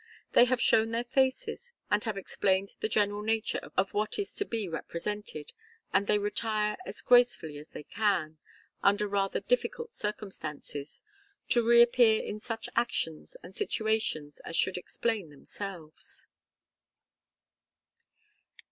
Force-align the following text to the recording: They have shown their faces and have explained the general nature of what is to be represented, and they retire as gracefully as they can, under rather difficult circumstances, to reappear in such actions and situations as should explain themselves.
They 0.33 0.45
have 0.45 0.59
shown 0.59 0.89
their 0.89 1.03
faces 1.03 1.73
and 1.91 2.03
have 2.05 2.17
explained 2.17 2.69
the 2.79 2.89
general 2.89 3.21
nature 3.21 3.69
of 3.77 3.93
what 3.93 4.17
is 4.17 4.33
to 4.33 4.45
be 4.45 4.67
represented, 4.67 5.53
and 5.93 6.07
they 6.07 6.17
retire 6.17 6.75
as 6.87 7.01
gracefully 7.01 7.59
as 7.59 7.69
they 7.69 7.83
can, 7.83 8.39
under 8.81 9.07
rather 9.07 9.41
difficult 9.41 9.93
circumstances, 9.93 11.03
to 11.49 11.61
reappear 11.63 12.19
in 12.23 12.39
such 12.39 12.67
actions 12.75 13.37
and 13.43 13.53
situations 13.53 14.39
as 14.43 14.55
should 14.55 14.75
explain 14.77 15.29
themselves. 15.29 16.25